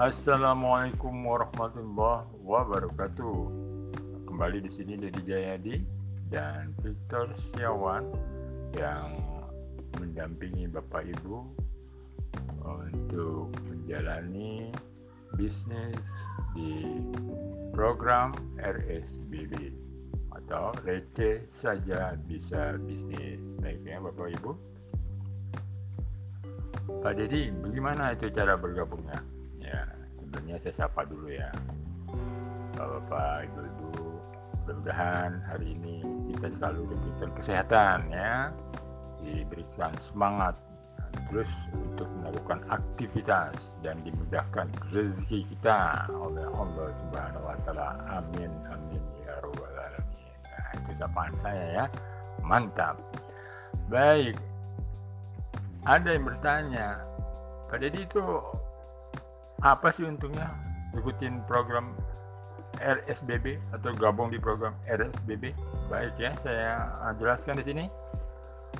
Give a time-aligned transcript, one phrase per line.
[0.00, 3.36] Assalamualaikum warahmatullahi wabarakatuh.
[4.32, 5.76] Kembali di sini Dedi Jayadi
[6.32, 8.08] dan Victor Setiawan
[8.80, 9.20] yang
[10.00, 11.44] mendampingi Bapak Ibu
[12.64, 14.72] untuk menjalani
[15.36, 16.00] bisnis
[16.56, 16.96] di
[17.76, 19.76] program RSBB
[20.32, 23.52] atau receh saja bisa bisnis.
[23.60, 24.52] Baiknya Bapak Ibu.
[27.04, 29.29] Pak Dedi, bagaimana itu cara bergabungnya?
[30.30, 31.50] Ya, sebenarnya saya sapa dulu ya.
[32.78, 33.90] Bapak, Ibu-Ibu,
[34.62, 38.54] mudah-mudahan hari ini kita selalu diberikan kesehatan ya,
[39.18, 40.54] diberikan semangat
[41.26, 47.98] terus untuk melakukan aktivitas dan dimudahkan rezeki kita oleh Allah Subhanahu wa taala.
[48.22, 50.30] Amin amin ya rabbal alamin.
[50.46, 51.84] Nah, itu sapaan saya ya.
[52.46, 53.02] Mantap.
[53.90, 54.38] Baik.
[55.82, 57.02] Ada yang bertanya,
[57.66, 58.22] Pak Deddy itu
[59.60, 60.48] apa sih untungnya
[60.96, 61.92] ikutin program
[62.80, 65.52] RSBB atau gabung di program RSBB?
[65.92, 66.88] Baik ya, saya
[67.20, 67.84] jelaskan di sini.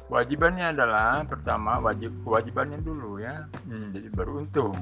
[0.07, 4.75] Wajibannya adalah pertama wajib kewajibannya dulu ya, hmm, jadi baru untung.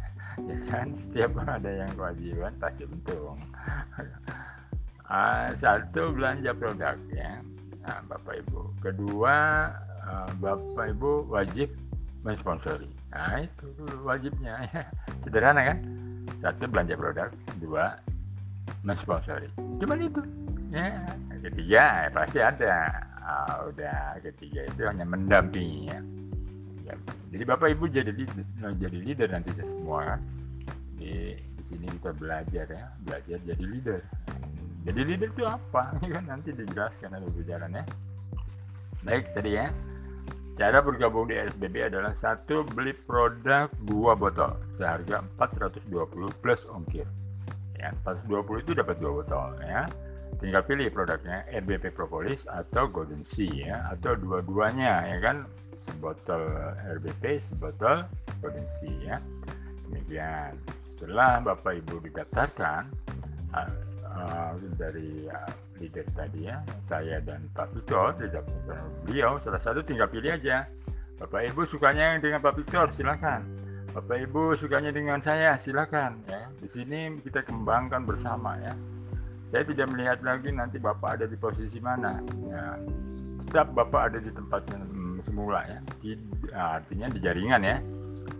[0.48, 3.38] ya kan setiap ada yang kewajiban pasti untung.
[5.06, 7.44] uh, satu belanja produk ya,
[7.84, 8.60] nah, Bapak Ibu.
[8.80, 9.36] Kedua
[10.08, 11.68] uh, Bapak Ibu wajib
[12.24, 12.93] mensponsori.
[13.14, 13.66] Nah itu
[14.02, 14.82] wajibnya ya.
[15.22, 15.78] Sederhana kan?
[16.42, 17.30] Satu belanja produk,
[17.62, 17.94] dua
[18.82, 19.48] mensponsori.
[19.78, 20.20] Cuman itu.
[20.74, 21.06] Ya,
[21.38, 22.90] ketiga ya, pasti ada
[23.22, 25.98] uh, udah ketiga itu hanya mendampingi ya.
[26.90, 26.94] ya.
[27.30, 28.10] Jadi Bapak Ibu jadi
[28.82, 30.20] jadi leader nanti semua kan.
[30.98, 34.00] Di, di sini kita belajar ya, belajar jadi leader.
[34.84, 35.94] Jadi leader itu apa?
[36.02, 37.84] Kan nanti dijelaskan ada ya.
[39.06, 39.70] Baik tadi ya.
[40.54, 44.54] Cara bergabung di SBB adalah satu beli produk dua botol.
[44.78, 47.10] Seharga 420 plus ongkir.
[47.74, 49.90] Ya, 420 itu dapat dua botol ya.
[50.38, 53.76] Tinggal pilih produknya RBP Propolis atau Golden Sea ya.
[53.90, 55.36] Atau dua-duanya ya kan?
[55.90, 56.46] Sebotol
[57.02, 58.06] RBP sebotol
[58.38, 59.16] Golden Sea ya.
[59.90, 60.54] Demikian.
[60.86, 62.94] Setelah Bapak Ibu didaftarkan
[63.58, 63.70] uh,
[64.06, 70.06] uh, dari uh, leader tadi ya saya dan Pak Victor didaftarkan beliau salah satu tinggal
[70.10, 70.68] pilih aja.
[71.14, 73.46] Bapak Ibu sukanya dengan Pak Victor silakan.
[73.94, 76.50] Bapak Ibu sukanya dengan saya silakan ya.
[76.58, 78.74] Di sini kita kembangkan bersama ya.
[79.54, 82.18] Saya tidak melihat lagi nanti bapak ada di posisi mana.
[82.50, 82.74] Ya
[83.38, 84.82] tetap bapak ada di tempat yang
[85.22, 85.78] semula ya.
[86.02, 87.78] Tidak, artinya di jaringan ya.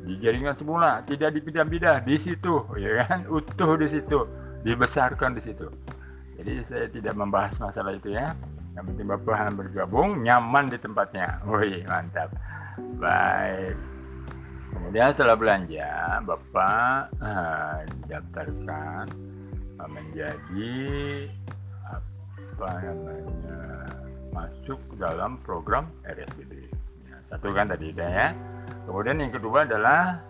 [0.05, 3.31] Di jaringan semula tidak dipindah-pindah di situ ya kan?
[3.31, 4.27] Utuh di situ
[4.67, 5.69] dibesarkan di situ
[6.45, 8.37] jadi saya tidak membahas masalah itu ya
[8.77, 12.29] yang penting bapak bergabung nyaman di tempatnya wih mantap
[13.01, 13.75] baik
[14.77, 19.09] kemudian setelah belanja bapak uh, didaftarkan
[19.89, 20.77] menjadi
[21.85, 23.61] apa namanya
[24.35, 26.71] masuk dalam program RSBD.
[27.07, 28.35] Ya, satu kan tadi ya.
[28.87, 30.21] Kemudian yang kedua adalah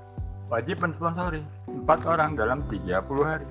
[0.53, 2.85] wajib mensponsori empat orang dalam 30
[3.25, 3.49] hari.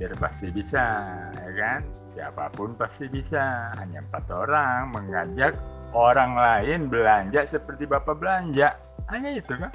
[0.00, 1.84] Leader pasti bisa, ya kan?
[2.08, 3.68] Siapa pun pasti bisa.
[3.76, 5.52] Hanya empat orang mengajak
[5.92, 8.80] orang lain belanja seperti bapak belanja.
[9.12, 9.68] Hanya itu kan?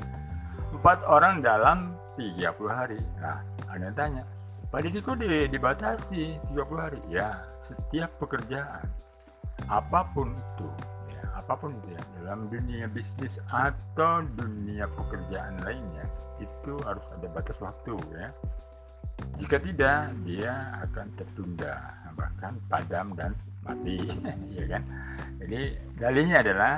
[0.74, 2.42] Empat orang dalam 30
[2.74, 2.98] hari.
[3.22, 4.24] Nah, ada yang tanya,
[4.74, 7.00] Pak Didi kok dibatasi 30 hari?
[7.06, 8.90] Ya, setiap pekerjaan,
[9.70, 10.68] apa pun itu,
[11.14, 16.10] ya, apa pun itu ya, dalam dunia bisnis atau dunia pekerjaan lainnya,
[16.42, 18.34] itu harus ada batas waktu ya.
[19.36, 21.76] Jika tidak, dia akan tertunda,
[22.16, 23.32] bahkan padam dan
[23.68, 24.00] mati,
[24.58, 24.84] ya kan?
[25.44, 25.62] Jadi
[26.00, 26.76] dalihnya adalah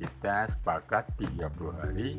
[0.00, 1.44] kita sepakat 30
[1.76, 2.16] hari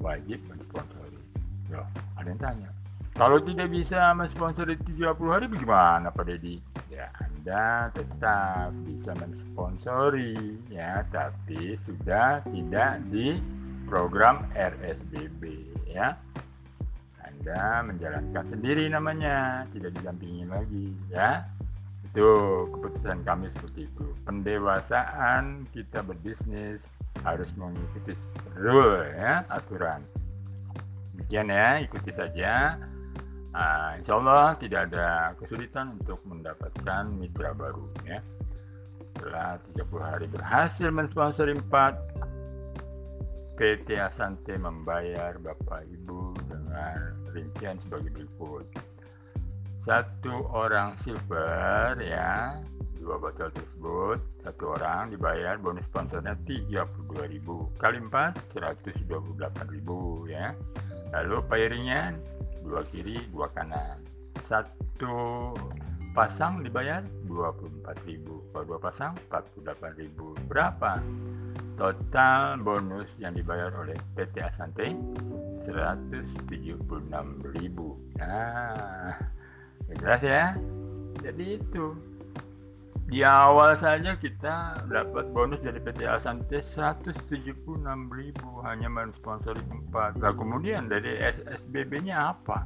[0.00, 1.20] wajib mensponsori.
[1.68, 1.84] Loh,
[2.16, 2.70] ada yang tanya.
[3.12, 6.56] Kalau tidak bisa mensponsori 30 hari bagaimana Pak Dedi?
[6.88, 13.36] Ya, Anda tetap bisa mensponsori ya, tapi sudah tidak di
[13.84, 16.16] program RSBB ya.
[17.42, 21.42] Anda menjalankan sendiri namanya, tidak didampingi lagi ya.
[22.06, 22.26] Itu
[22.70, 24.06] keputusan kami seperti itu.
[24.22, 26.86] Pendewasaan kita berbisnis
[27.26, 28.14] harus mengikuti
[28.54, 30.06] rule ya, aturan
[31.32, 32.76] demikian ya ikuti saja
[33.54, 38.18] nah, insya Allah tidak ada kesulitan untuk mendapatkan mitra baru ya
[39.14, 48.64] setelah 30 hari berhasil mensponsori 4 PT Asante membayar Bapak Ibu dengan rincian sebagai berikut.
[49.82, 52.62] Satu orang silver ya
[53.02, 54.22] dua botol tersebut.
[54.46, 57.42] Satu orang dibayar bonus sponsornya 32.000
[57.82, 60.54] kali 4 128.000 ya.
[61.12, 62.14] Lalu pairingnya
[62.62, 63.98] dua kiri dua kanan.
[64.46, 65.50] Satu
[66.14, 71.02] pasang dibayar 24.000 kalau dua pasang 48.000 berapa
[71.76, 74.96] total bonus yang dibayar oleh PT Asante
[75.64, 76.78] 176.000
[78.18, 79.16] nah
[79.98, 80.56] jelas ya
[81.22, 81.94] jadi itu
[83.12, 87.84] di awal saja kita dapat bonus dari PT Asante 176.000
[88.64, 90.16] hanya mensponsori tempat.
[90.16, 92.64] Nah, kemudian dari SSBB-nya apa?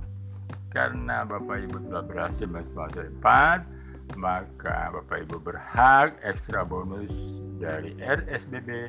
[0.70, 3.66] Karena Bapak Ibu telah berhasil mensponsori tempat,
[4.14, 7.10] maka Bapak Ibu berhak ekstra bonus
[7.58, 8.86] dari RSBB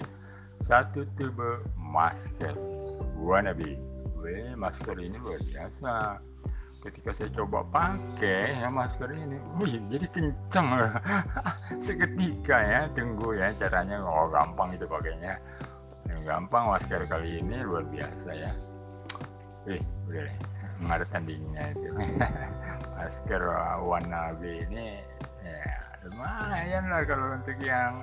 [0.62, 2.54] satu tube masker
[3.18, 3.78] wannabe.
[4.22, 6.22] Weh, masker ini luar biasa.
[6.86, 10.78] Ketika saya coba pakai ya masker ini wih jadi kenceng
[11.86, 15.42] seketika ya tunggu ya caranya oh gampang itu pakainya.
[16.24, 18.52] Gampang masker kali ini luar biasa ya.
[19.68, 21.90] Wih udah deh ada tandingnya itu.
[22.98, 23.42] Masker
[23.82, 25.02] warna B ini
[25.42, 25.66] ya
[26.06, 28.02] lumayan lah kalau untuk yang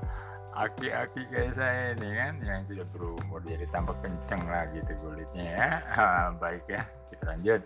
[0.54, 5.70] aki-aki kayak saya ini kan yang sudah berumur jadi tambah kenceng lah gitu kulitnya ya.
[6.42, 7.62] Baik ya kita lanjut.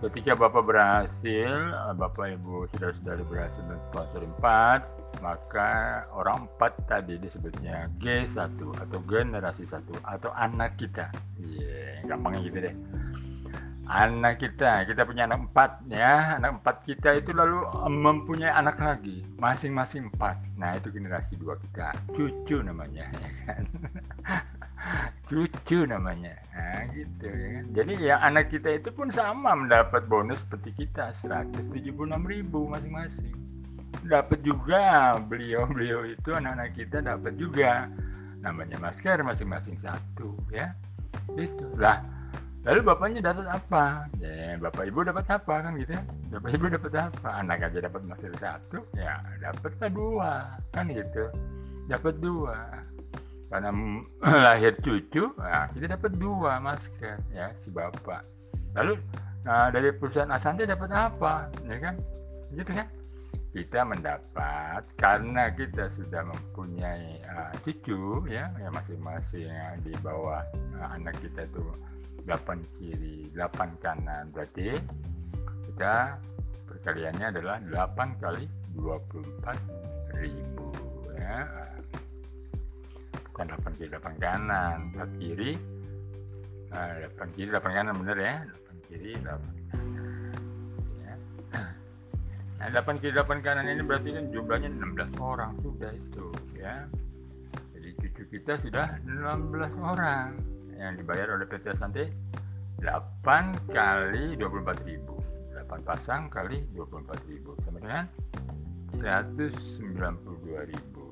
[0.00, 1.52] Ketika Bapak berhasil,
[2.00, 3.60] Bapak Ibu sudah-sudah berhasil
[3.92, 11.10] sponsor 4, maka orang 4 tadi disebutnya G1 atau generasi 1 atau anak kita.
[11.42, 12.74] Iya, yeah, gampangnya gitu deh.
[13.90, 16.38] Anak kita, kita punya anak 4 ya.
[16.38, 20.38] Anak 4 kita itu lalu mempunyai anak lagi, masing-masing 4.
[20.54, 21.90] Nah, itu generasi 2 kita.
[22.14, 23.64] Cucu namanya ya kan.
[25.28, 30.42] cucu namanya nah, gitu ya kan jadi ya anak kita itu pun sama mendapat bonus
[30.42, 31.94] seperti kita 176
[32.26, 33.49] ribu masing-masing
[34.06, 37.90] dapat juga beliau-beliau itu anak-anak kita dapat juga.
[38.40, 40.72] Namanya masker masing-masing satu ya.
[41.36, 42.00] Itu lah
[42.60, 44.08] lalu bapaknya dapat apa?
[44.20, 46.02] Ya bapak ibu dapat apa kan gitu ya?
[46.32, 47.28] Bapak ibu dapat apa?
[47.40, 50.32] Anak aja dapat masker satu ya dapatlah dua
[50.72, 51.24] kan gitu.
[51.88, 52.56] Dapat dua.
[53.50, 53.70] Karena
[54.46, 58.24] lahir cucu nah, kita dapat dua masker ya si bapak.
[58.76, 58.96] Lalu
[59.40, 61.48] nah dari perusahaan Asante dapat apa?
[61.68, 61.96] Ya kan?
[62.52, 62.88] Gitu kan
[63.50, 69.50] kita mendapat karena kita sudah mempunyai uh, cucu ya yang masing-masing
[69.82, 70.46] di bawah
[70.78, 71.64] uh, anak kita itu
[72.30, 74.30] 8 kiri 8 kanan.
[74.30, 74.78] Berarti
[75.66, 76.14] kita
[76.70, 77.58] perkaliannya adalah
[77.90, 78.46] 8 kali
[78.78, 80.70] 24 ribu
[81.18, 81.42] ya.
[83.34, 84.94] Bukan 8 kiri 8 kanan.
[84.94, 85.52] 4 kiri
[86.70, 88.34] nah, 8 kiri 8 kanan bener ya?
[88.46, 89.26] 8 kiri 8
[89.74, 90.22] kanan
[91.02, 91.14] ya.
[92.60, 95.56] Nah 8 kiri 8 kanan ini berarti kan jumlahnya 16 orang.
[95.64, 96.28] Sudah itu
[96.60, 96.84] ya.
[97.72, 100.36] Jadi cucu kita sudah 16 orang.
[100.76, 102.04] Yang dibayar oleh PT Asante
[102.84, 105.16] 8 kali 24 ribu.
[105.56, 107.56] 8 pasang kali 24 ribu.
[107.64, 108.04] Sama dengan
[109.00, 111.06] 192 ribu.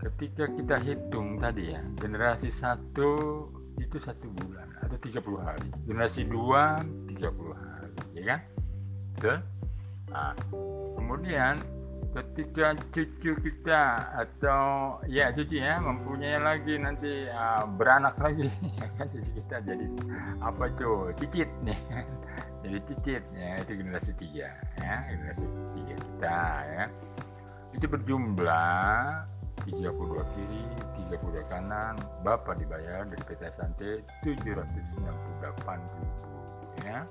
[0.00, 3.44] Ketika kita hitung tadi ya generasi satu
[3.76, 5.68] itu satu bulan atau 30 hari.
[5.84, 6.80] Generasi dua
[7.12, 7.92] 30 hari.
[8.16, 8.40] Ya kan?
[9.14, 9.53] Betul
[10.14, 10.32] nah,
[10.94, 11.58] kemudian
[12.14, 13.82] ketika cucu kita
[14.14, 18.46] atau ya cucu ya mempunyai lagi nanti uh, beranak lagi
[18.98, 19.86] kan cucu kita jadi
[20.38, 21.74] apa tuh cicit nih
[22.62, 25.44] jadi cicit ya itu generasi tiga ya generasi
[25.74, 26.38] tiga kita
[26.70, 26.84] ya
[27.74, 29.26] itu berjumlah
[29.66, 30.64] 32 kiri,
[31.08, 31.94] 32 kanan,
[32.26, 34.98] Bapak dibayar dari PT Sante 768
[35.78, 36.26] ribu
[36.84, 37.06] ya.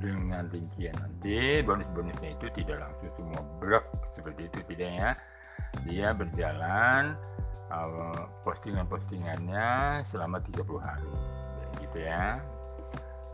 [0.00, 3.84] Dengan rincian nanti bonus-bonusnya itu tidak langsung semua blok
[4.16, 5.10] seperti itu tidak ya.
[5.84, 7.14] Dia berjalan
[7.68, 11.12] uh, postingan-postingannya selama 30 hari.
[11.12, 12.26] Ya, gitu ya.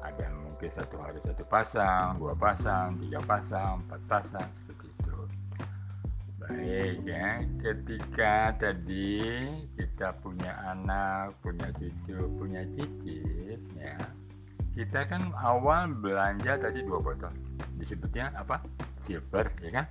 [0.03, 4.51] Ada mungkin satu hari satu pasang, dua pasang, tiga pasang, empat pasang,
[6.47, 9.19] Baik ya, ketika tadi
[9.75, 13.99] kita punya anak, punya cucu, punya cicit ya.
[14.77, 17.33] Kita kan awal belanja tadi dua botol.
[17.81, 18.61] Disebutnya apa?
[19.09, 19.87] Silver ya kan?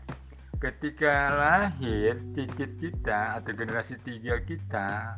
[0.62, 5.18] Ketika lahir cicit kita atau generasi tiga kita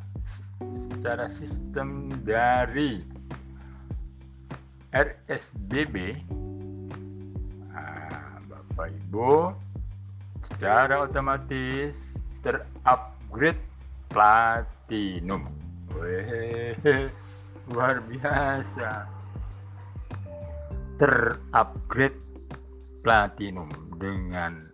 [0.63, 3.03] secara sistem dari
[4.95, 6.15] RSBB
[7.67, 9.51] nah, Bapak Ibu
[10.47, 11.99] secara otomatis
[12.39, 13.59] terupgrade
[14.07, 15.51] platinum.
[15.91, 17.11] Wih,
[17.67, 19.16] luar biasa.
[20.97, 22.17] Terupgrade
[23.05, 23.69] platinum
[24.01, 24.67] dengan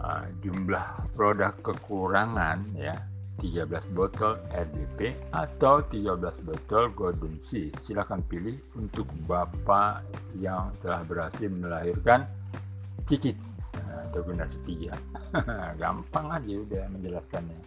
[0.00, 2.96] uh, jumlah produk kekurangan ya
[3.40, 7.72] 13 botol RDP atau 13 botol Golden Sea.
[7.80, 10.04] Silahkan pilih untuk Bapak
[10.36, 12.28] yang telah berhasil melahirkan
[13.08, 13.34] cicit
[14.12, 14.92] atau generasi tiga.
[15.80, 17.58] Gampang aja udah menjelaskannya.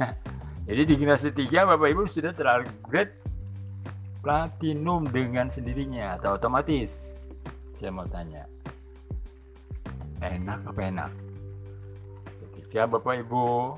[0.68, 3.12] Jadi di generasi tiga Bapak Ibu sudah terupgrade
[4.22, 7.18] platinum dengan sendirinya atau otomatis.
[7.82, 8.46] Saya mau tanya,
[10.22, 11.12] enak apa enak?
[12.40, 13.74] Ketika Bapak Ibu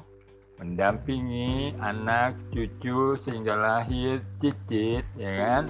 [0.61, 5.65] mendampingi anak cucu sehingga lahir cicit ya kan?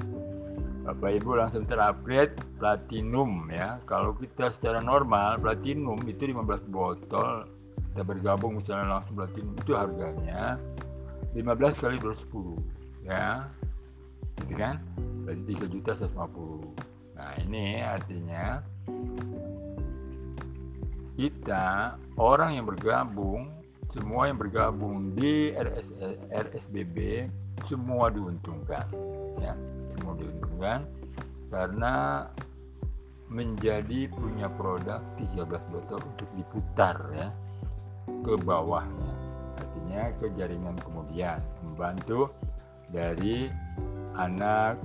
[0.84, 3.78] Bapak Ibu langsung terupgrade platinum ya.
[3.86, 7.48] Kalau kita secara normal platinum itu 15 botol.
[7.94, 10.58] Kita bergabung misalnya langsung platinum itu harganya
[11.32, 13.46] 15 kali 210 ya
[14.42, 14.82] gitu kan?
[15.22, 18.58] Berarti 3 juta 150 nah ini artinya
[21.14, 23.54] kita orang yang bergabung
[23.94, 25.94] semua yang bergabung di RS,
[26.34, 27.30] RSBB
[27.70, 28.90] semua diuntungkan
[29.38, 29.54] ya.
[29.94, 30.82] Semua diuntungkan
[31.54, 32.26] karena
[33.30, 37.30] menjadi punya produk 13 botol untuk diputar ya
[38.26, 39.14] ke bawahnya.
[39.62, 42.34] Artinya ke jaringan kemudian membantu
[42.90, 43.46] dari
[44.18, 44.78] anak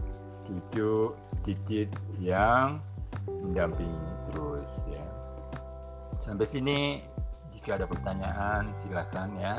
[0.45, 1.13] cucu
[1.45, 2.81] cicit yang
[3.29, 5.05] mendampingi terus ya.
[6.25, 7.05] Sampai sini
[7.53, 9.55] jika ada pertanyaan silakan ya.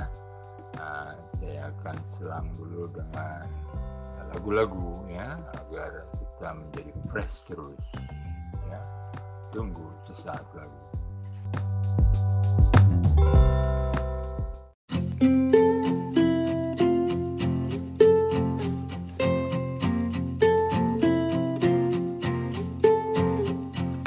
[0.79, 3.47] Nah, saya akan selang dulu dengan
[4.31, 5.35] lagu-lagu ya
[5.67, 7.83] agar kita menjadi fresh terus
[8.71, 8.81] ya.
[9.51, 10.91] Tunggu sesaat lagi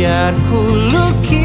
[0.00, 0.60] Biar ku
[0.92, 1.39] lukis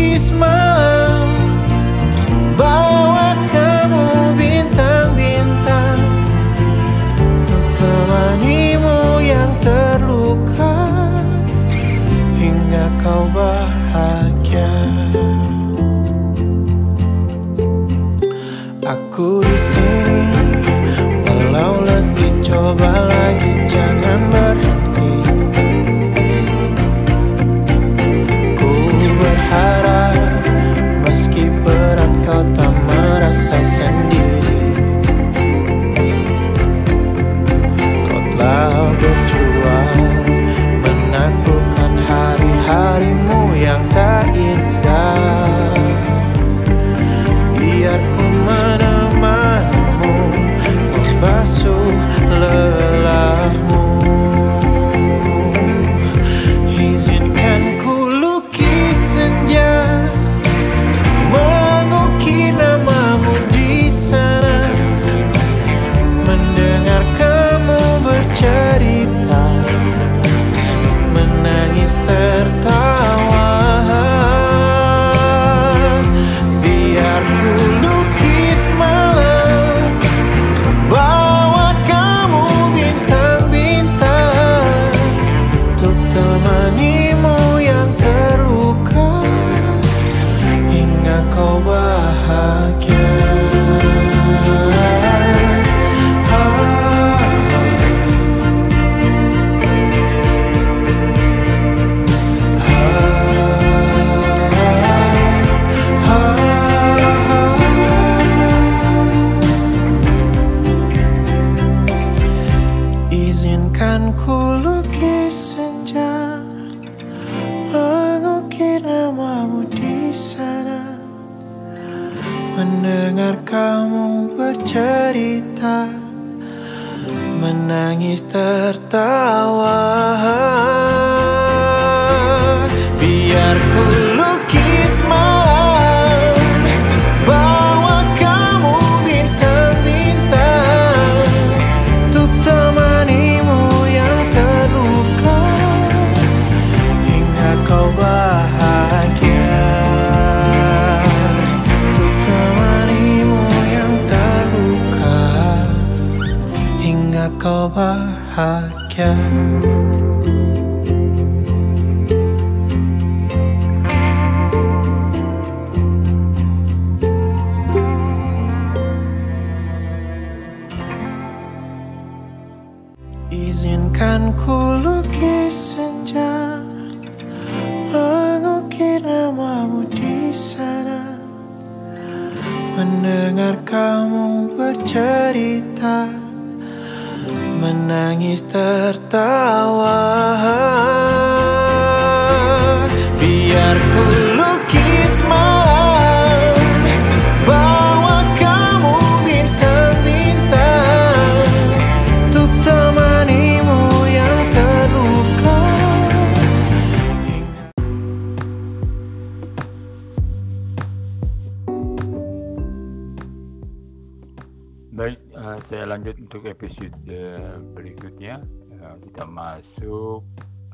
[215.65, 218.37] saya lanjut untuk episode eh, berikutnya.
[218.69, 220.21] Eh, kita masuk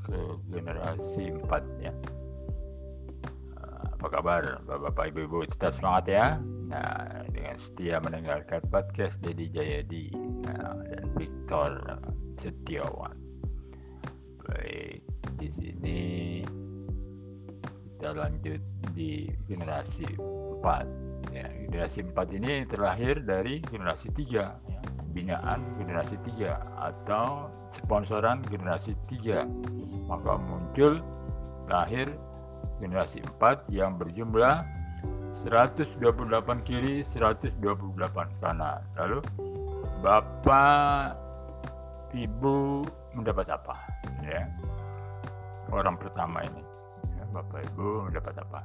[0.03, 0.19] ke
[0.51, 1.95] generasi 4 ya.
[3.55, 5.47] Eh, apa kabar Bapak Ibu-ibu?
[5.47, 6.25] Tetap semangat ya.
[6.67, 10.11] Nah, dengan setia mendengarkan podcast Dedi Jayadi
[10.43, 11.99] dan Victor
[12.43, 13.15] Setiawan.
[14.43, 15.03] Baik,
[15.39, 15.99] di sini
[17.95, 18.59] kita lanjut
[18.91, 24.70] di generasi 4 ya, generasi 4 ini terlahir dari generasi 3 ya,
[25.11, 29.45] binaan generasi 3 atau sponsoran generasi 3
[30.07, 30.99] maka muncul
[31.67, 32.07] lahir
[32.81, 34.65] generasi 4 yang berjumlah
[35.31, 35.95] 128
[36.67, 37.61] kiri 128
[38.43, 38.83] kanan.
[38.99, 39.23] Lalu
[40.03, 41.15] Bapak
[42.11, 42.83] Ibu
[43.15, 43.75] mendapat apa?
[44.25, 44.49] Ya.
[45.71, 46.63] Orang pertama ini.
[47.15, 48.59] Ya, Bapak Ibu mendapat apa?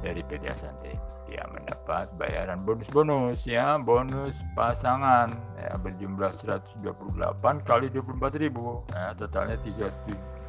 [0.00, 3.76] Dari PT Asante dia mendapat bayaran bonus-bonus ya.
[3.76, 5.28] Bonus pasangan
[5.60, 6.80] ya berjumlah 128
[7.68, 8.80] kali 24 ribu.
[8.96, 9.92] Ya, totalnya 3,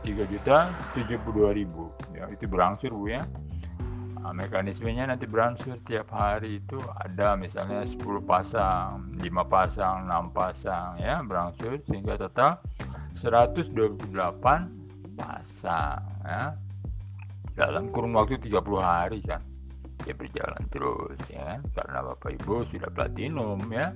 [0.08, 1.92] 3 juta 72 ribu.
[2.16, 3.28] Ya itu berangsur bu ya.
[4.24, 11.00] Nah, mekanismenya nanti berangsur tiap hari itu ada misalnya 10 pasang 5 pasang 6 pasang
[11.04, 12.64] ya berangsur sehingga total
[13.20, 14.08] 128
[15.20, 16.56] pasang ya.
[17.60, 19.44] Dalam kurun waktu 30 hari kan
[20.08, 21.60] dia berjalan terus ya.
[21.76, 23.92] Karena Bapak Ibu sudah platinum ya.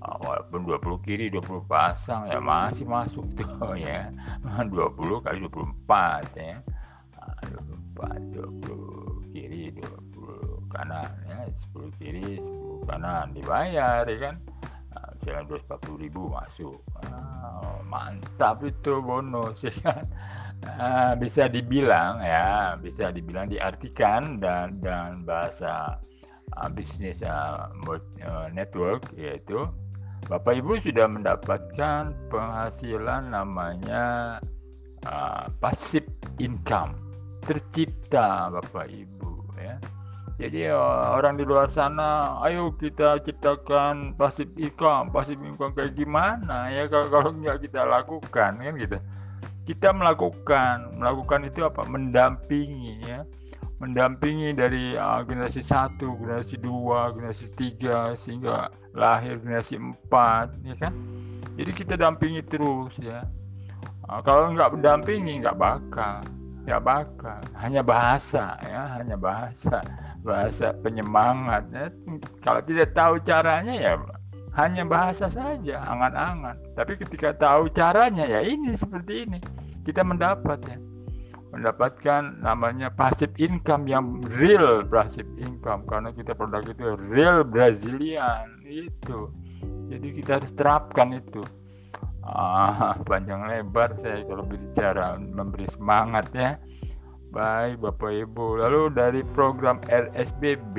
[0.00, 4.14] Ah, walaupun 20 kiri 20 pasang ya masih masuk tuh ya.
[4.46, 4.70] 20
[5.26, 6.62] kali 24 ya.
[7.18, 7.34] Ah,
[7.98, 11.50] 24 20 kiri 20 kanan ya.
[11.74, 14.38] 10 kiri 10 kanan dibayar ya kan?
[15.20, 16.78] Misalnya 240 ribu masuk.
[17.04, 20.06] Ah, mantap itu bonus ya kan
[20.68, 25.96] Ah, bisa dibilang ya bisa dibilang diartikan dan dan bahasa
[26.52, 27.72] uh, bisnis uh,
[28.52, 29.64] network yaitu
[30.28, 34.36] Bapak Ibu sudah mendapatkan penghasilan namanya
[35.08, 36.04] uh, passive
[36.36, 36.92] income
[37.48, 39.80] tercipta Bapak Ibu ya.
[40.36, 46.68] Jadi uh, orang di luar sana ayo kita ciptakan passive income passive income kayak gimana
[46.68, 49.00] ya kalau nggak kita lakukan kan gitu
[49.68, 51.84] kita melakukan melakukan itu apa?
[51.88, 53.24] Mendampingi ya.
[53.80, 60.92] Mendampingi dari uh, generasi satu generasi dua generasi tiga sehingga lahir generasi empat ya kan?
[61.56, 63.24] Jadi kita dampingi terus ya.
[64.08, 66.20] Uh, kalau nggak mendampingi nggak bakal
[66.68, 67.40] nggak bakal.
[67.56, 69.00] Hanya bahasa ya.
[69.00, 69.80] Hanya bahasa
[70.20, 71.88] bahasa penyemangat ya.
[72.44, 73.96] kalau tidak tahu caranya ya
[74.58, 76.58] hanya bahasa saja angan-angan.
[76.74, 79.38] Tapi ketika tahu caranya ya ini seperti ini.
[79.86, 80.78] Kita mendapat ya.
[81.50, 85.86] Mendapatkan namanya passive income yang real passive income.
[85.86, 89.30] Karena kita produk itu real Brazilian itu.
[89.90, 91.42] Jadi kita harus terapkan itu.
[92.22, 96.58] Ah, panjang lebar saya kalau bicara memberi semangat ya.
[97.30, 98.62] Baik Bapak Ibu.
[98.66, 100.78] Lalu dari program RSBB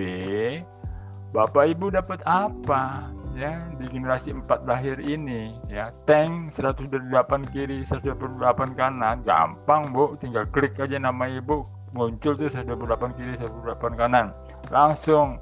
[1.32, 7.12] Bapak Ibu dapat apa ya di generasi 4 lahir ini ya tank 128
[7.54, 9.24] kiri 128 kanan.
[9.24, 10.16] Gampang Bu.
[10.20, 14.36] Tinggal klik aja nama Ibu muncul tuh 128 kiri 128 kanan.
[14.72, 15.40] Langsung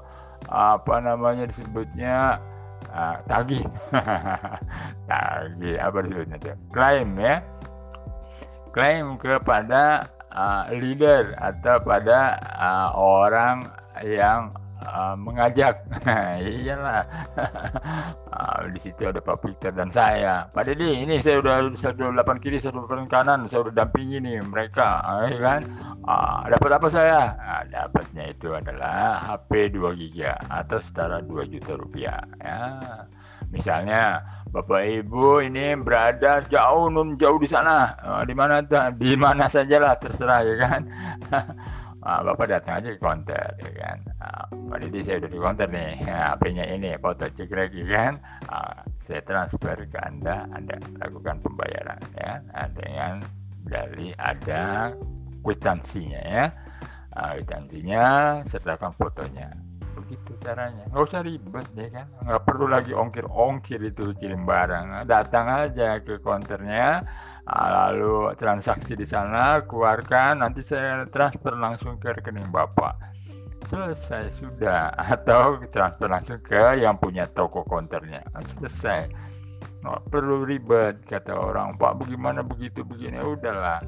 [0.49, 2.39] apa namanya disebutnya
[2.93, 3.63] uh, tagih.
[5.10, 7.41] Tagih apa disebutnya itu klaim ya.
[8.69, 13.65] Klaim kepada uh, leader atau pada uh, orang
[14.06, 14.54] yang
[14.89, 15.86] uh, mengajak.
[16.65, 17.06] Iyalah.
[18.30, 20.49] Uh, di situ ada Pak Peter dan saya.
[20.49, 23.45] Pak Dedi ini saya udah 128 kiri 128 kanan.
[23.47, 25.62] Saya udah dampingi nih mereka uh, kan?
[26.04, 27.38] Uh, dapat apa saya?
[27.38, 30.17] Uh, dapatnya itu adalah HP 2 GB
[30.49, 32.78] atau setara 2 juta rupiah ya.
[33.49, 37.93] Misalnya Bapak Ibu ini berada jauh nun jauh di sana.
[38.02, 38.62] Uh, di mana
[38.93, 40.82] di mana sajalah terserah ya kan
[42.09, 43.97] uh, Bapak datang aja ke konter ya kan?
[44.17, 44.45] Uh,
[45.05, 45.93] saya udah di konter nih.
[46.01, 48.13] Ya, HP-nya ini foto cekrek ya kan?
[48.49, 53.15] Uh, saya transfer ke Anda Anda lakukan pembayaran ya ada yang
[53.69, 54.93] dari ada
[55.45, 56.45] kwitansinya ya.
[57.13, 58.05] Uh, kwitansinya
[58.49, 59.53] sertakan fotonya.
[59.97, 60.85] Begitu caranya.
[60.89, 62.07] Nggak usah ribet deh kan?
[62.25, 65.05] Nggak perlu lagi ongkir-ongkir itu kirim barang.
[65.05, 67.03] Datang aja ke konternya.
[67.03, 72.93] Ah, lalu transaksi di sana keluarkan nanti saya transfer langsung ke rekening bapak.
[73.69, 74.93] Selesai sudah.
[75.13, 78.21] Atau transfer langsung ke yang punya toko konternya.
[78.57, 79.09] Selesai.
[79.79, 83.15] Nggak perlu ribet kata orang pak bagaimana begitu begini?
[83.23, 83.79] Udahlah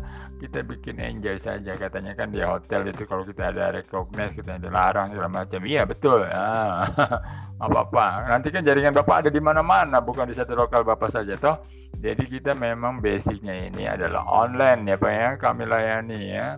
[0.42, 4.74] kita bikin enjoy saja katanya kan di hotel itu kalau kita ada recognize kita ada
[4.74, 5.62] larang segala macam.
[5.62, 6.26] Iya betul.
[6.26, 6.90] Ah,
[7.66, 11.38] apa apa nanti kan jaringan bapak ada di mana-mana bukan di satu lokal bapak saja
[11.38, 11.62] toh.
[12.02, 15.30] Jadi kita memang basicnya ini adalah online ya pak ya.
[15.38, 16.58] Kami layani ya.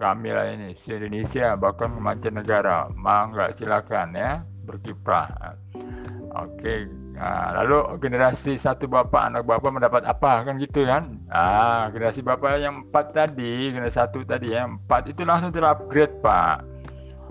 [0.00, 2.88] Kami layani di Indonesia bahkan mancanegara.
[2.96, 5.58] Mangga silakan ya berkiprah
[6.32, 11.20] oke Nah, lalu generasi satu bapak anak bapak mendapat apa kan gitu kan?
[11.28, 16.64] Ah, generasi bapak yang empat tadi, generasi satu tadi ya empat itu langsung terupgrade pak.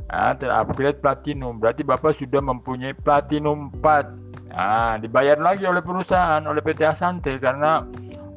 [0.05, 1.57] Ah, terupgrade platinum.
[1.57, 4.05] Berarti bapak sudah mempunyai platinum 4.
[4.53, 7.81] Ah, dibayar lagi oleh perusahaan oleh PT Asante karena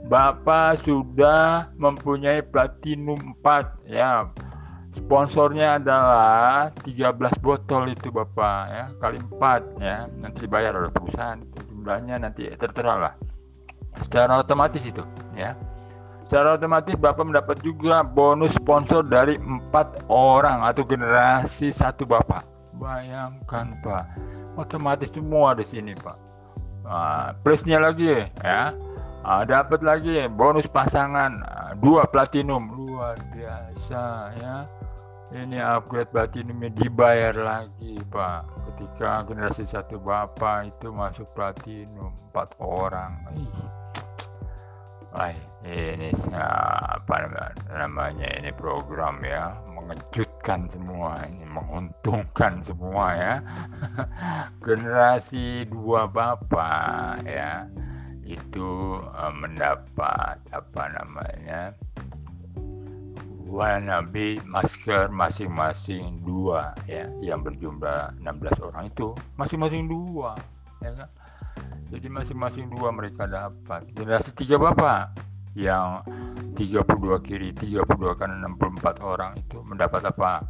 [0.09, 4.27] bapak sudah mempunyai platinum 4 ya
[4.95, 8.85] sponsornya adalah 13 botol itu Bapak ya.
[9.03, 10.07] Kali 4 ya.
[10.23, 11.39] Nanti dibayar oleh perusahaan.
[11.71, 13.15] Jumlahnya nanti tertera lah.
[14.01, 15.03] Secara otomatis itu
[15.35, 15.55] ya.
[16.25, 22.47] Secara otomatis Bapak mendapat juga bonus sponsor dari empat orang atau generasi satu Bapak.
[22.79, 24.05] Bayangkan Pak.
[24.57, 26.17] Otomatis semua di sini Pak.
[26.85, 28.73] Nah, plusnya lagi ya.
[29.25, 31.41] Nah, dapat lagi bonus pasangan
[31.81, 32.73] dua platinum.
[32.73, 34.84] Luar biasa ya
[35.35, 38.47] ini upgrade platinumnya dibayar lagi pak.
[38.71, 43.19] Ketika generasi satu bapak itu masuk platinum empat orang.
[43.35, 43.51] Ih.
[45.15, 45.31] Wah,
[45.63, 47.31] ini apa
[47.71, 49.55] namanya ini program ya?
[49.75, 53.35] Mengejutkan semua ini menguntungkan semua ya.
[54.67, 57.67] Generasi dua bapak ya
[58.25, 61.77] itu uh, mendapat apa namanya
[63.85, 67.07] Nabi masker masing-masing dua ya.
[67.21, 70.33] Yang berjumlah 16 orang itu masing-masing dua
[70.81, 71.09] ya kan?
[71.93, 73.87] Jadi masing-masing dua mereka dapat.
[73.95, 75.15] Generasi tiga bapak
[75.55, 76.03] yang
[76.59, 76.83] 32
[77.23, 80.43] kiri 32 kanan 64 orang itu mendapat apa?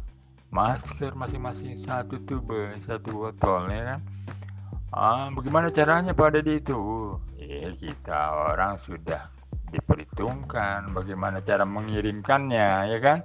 [0.49, 1.83] Masker masing-masing.
[1.83, 3.99] Satu tube satu botol ya kan?
[4.95, 7.19] Ah, bagaimana caranya pada itu?
[7.35, 9.34] Ya kita orang sudah
[9.75, 13.19] diperhitungkan bagaimana cara mengirimkannya ya kan?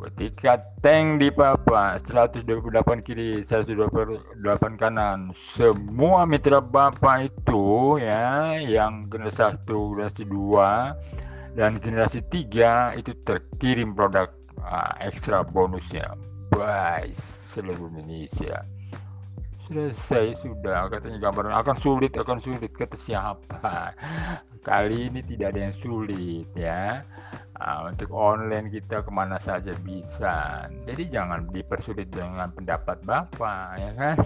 [0.00, 4.40] Ketika tank di Bapak 128 kiri 128
[4.80, 13.12] kanan semua mitra Bapak itu ya yang generasi 1 generasi 2 dan generasi 3 itu
[13.28, 14.32] terkirim produk
[14.64, 16.16] uh, ekstra bonusnya
[16.48, 17.04] by
[17.52, 18.64] seluruh Indonesia
[19.70, 23.94] selesai sudah katanya gambaran akan sulit akan sulit kata siapa?
[24.66, 27.06] Kali ini tidak ada yang sulit ya.
[27.60, 30.66] Uh, untuk online kita ke mana saja bisa.
[30.88, 34.16] Jadi jangan dipersulit dengan pendapat bapak ya kan?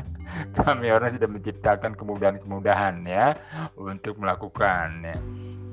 [0.60, 3.32] Kami orang sudah menciptakan kemudahan-kemudahan ya
[3.80, 5.16] untuk melakukan ya.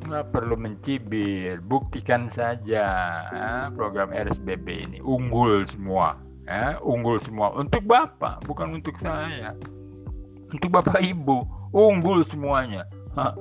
[0.10, 2.86] Nggak perlu mencibir buktikan saja
[3.30, 7.54] ya, program RSBB ini unggul semua ya, unggul semua.
[7.54, 9.54] Untuk bapak bukan untuk saya.
[10.50, 12.90] Untuk bapak ibu unggul semuanya.
[13.18, 13.34] Ha,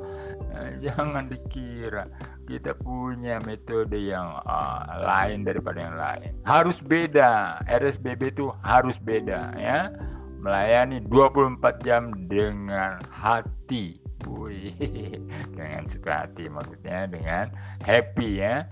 [0.57, 2.09] eh, jangan dikira
[2.49, 6.31] kita punya metode yang uh, lain daripada yang lain.
[6.49, 7.61] Harus beda.
[7.69, 9.93] RSBB itu harus beda ya.
[10.41, 14.01] Melayani 24 jam dengan hati.
[14.27, 14.75] Wih,
[15.57, 17.49] dengan suka hati maksudnya dengan
[17.87, 18.67] happy ya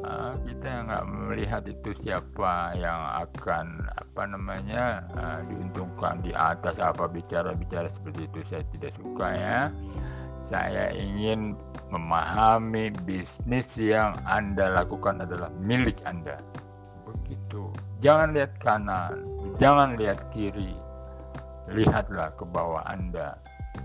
[0.00, 7.04] uh, kita nggak melihat itu siapa yang akan apa namanya uh, diuntungkan di atas apa
[7.06, 8.40] bicara-bicara seperti itu.
[8.48, 9.58] Saya tidak suka ya.
[10.42, 11.54] Saya ingin
[11.94, 16.42] memahami bisnis yang anda lakukan adalah milik anda.
[17.06, 17.70] Begitu.
[18.02, 20.74] Jangan lihat kanan jangan lihat kiri.
[21.70, 23.38] Lihatlah ke bawah anda.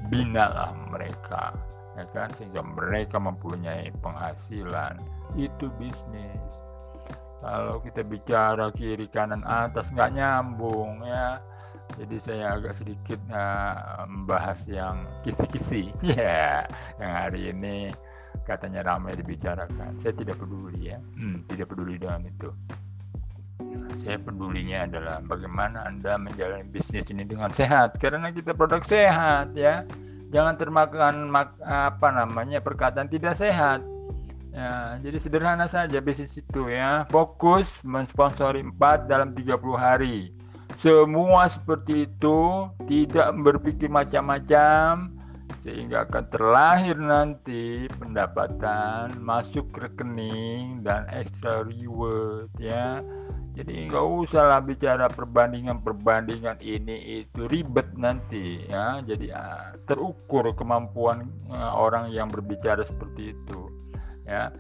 [0.10, 1.56] Binalah mereka
[1.98, 2.30] ya kan?
[2.38, 5.02] Sehingga mereka mempunyai penghasilan
[5.36, 6.48] itu bisnis.
[7.38, 11.42] Kalau kita bicara kiri kanan atas nggak nyambung ya.
[11.96, 16.68] Jadi saya agak sedikit uh, membahas yang kisi-kisi ya.
[17.00, 17.76] Yang hari ini
[18.44, 19.96] katanya ramai dibicarakan.
[20.04, 21.00] Saya tidak peduli ya.
[21.16, 22.50] Hmm, tidak peduli dengan itu.
[24.04, 27.98] Saya pedulinya adalah bagaimana anda menjalani bisnis ini dengan sehat.
[27.98, 29.88] Karena kita produk sehat ya.
[30.36, 31.32] Jangan termakan
[31.64, 33.80] apa namanya perkataan tidak sehat
[34.58, 37.06] ya jadi sederhana saja bisnis itu ya.
[37.14, 40.34] Fokus mensponsori 4 dalam 30 hari.
[40.82, 45.14] Semua seperti itu tidak berpikir macam-macam
[45.62, 53.02] sehingga akan terlahir nanti pendapatan masuk rekening dan extra reward ya.
[53.58, 59.02] Jadi nggak usah lah bicara perbandingan-perbandingan ini itu ribet nanti ya.
[59.02, 63.77] Jadi uh, terukur kemampuan uh, orang yang berbicara seperti itu
[64.28, 64.52] ya.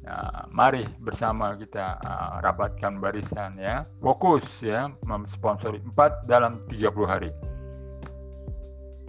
[0.00, 3.84] Nah, mari bersama kita uh, rapatkan barisan ya.
[4.00, 7.30] Fokus ya memsponsori 4 dalam 30 hari.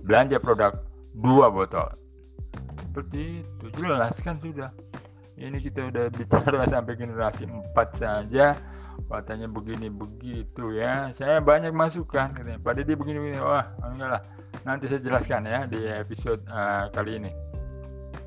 [0.04, 0.76] Belanja produk
[1.16, 1.88] dua botol.
[2.76, 4.76] Seperti itu jelas kan sudah.
[5.40, 8.60] Ini kita udah bicara sampai generasi 4 saja
[9.10, 14.22] katanya begini begitu ya saya banyak masukan katanya pada dia begini begini wah enggak lah
[14.64, 17.32] nanti saya jelaskan ya di episode uh, kali ini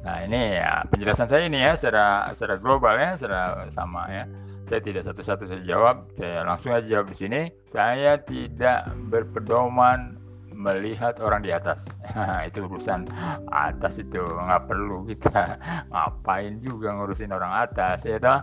[0.05, 4.25] nah ini ya penjelasan saya ini ya secara secara global ya secara sama ya.
[4.65, 7.41] Saya tidak satu-satu saya jawab saya langsung aja jawab di sini.
[7.69, 10.17] Saya tidak berpedoman
[10.55, 11.85] melihat orang di atas.
[12.49, 13.11] Itu urusan
[13.53, 15.61] atas itu nggak perlu kita
[15.93, 18.41] ngapain juga ngurusin orang atas ya toh.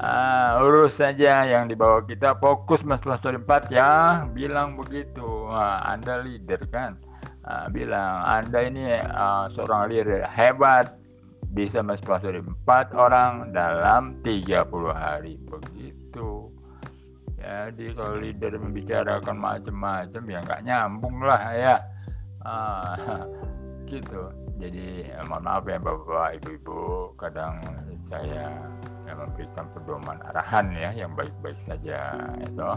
[0.00, 5.26] Uh, urus saja yang di bawah kita fokus mas pastor 4 ya bilang begitu.
[5.50, 6.96] Nah, anda leader kan
[7.46, 11.00] uh, bilang anda ini uh, seorang leader hebat
[11.50, 15.34] bisa mensponsori 4 orang dalam 30 hari.
[15.50, 16.46] Begitu.
[17.40, 21.76] Jadi kalau leader membicarakan macam-macam ya nggak nyambung lah ya.
[22.44, 23.24] Uh,
[23.90, 24.30] gitu.
[24.60, 27.16] Jadi mohon maaf ya bapak ibu-ibu.
[27.16, 27.58] Kadang
[28.06, 28.52] saya
[29.08, 32.68] yang memberikan pedoman arahan ya yang baik-baik saja itu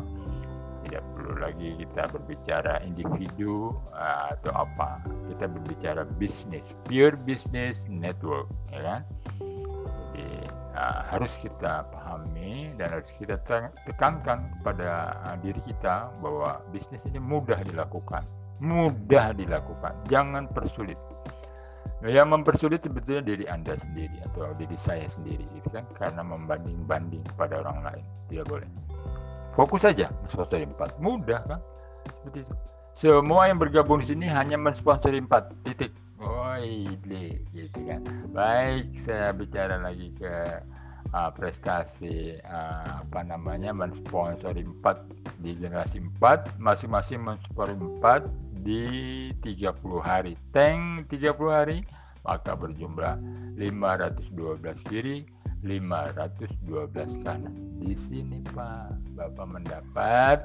[0.85, 4.99] tidak perlu lagi kita berbicara individu uh, atau apa.
[5.31, 9.01] Kita berbicara bisnis pure business network ya kan?
[10.13, 10.27] Jadi
[10.75, 13.39] uh, harus kita pahami dan harus kita
[13.87, 18.27] tekankan kepada uh, diri kita bahwa bisnis ini mudah dilakukan.
[18.63, 19.95] Mudah dilakukan.
[20.07, 20.99] Jangan persulit.
[22.03, 25.87] Yang mempersulit sebetulnya diri anda sendiri atau diri saya sendiri itu kan?
[25.95, 28.05] Karena membanding-banding pada orang lain.
[28.27, 28.67] Tidak boleh
[29.53, 30.97] fokus saja sponsori empat.
[30.99, 31.59] Mudah kan
[32.21, 32.53] seperti itu.
[32.93, 35.93] Semua yang bergabung di sini hanya mensponsori empat titik.
[36.21, 38.05] Oh gitu kan.
[38.29, 40.61] Baik saya bicara lagi ke
[41.13, 45.01] uh, prestasi uh, apa namanya mensponsori empat
[45.41, 48.29] di generasi empat masing-masing mensponsori empat
[48.63, 50.33] di 30 hari.
[50.53, 51.79] Tank 30 hari
[52.23, 53.19] maka berjumlah
[53.59, 55.27] 512 kiri
[55.63, 57.55] 512 kanan.
[57.79, 59.15] Di sini Pak.
[59.15, 60.37] Bapak mendapat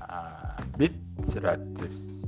[0.00, 0.96] uh, bit
[1.28, 1.76] 100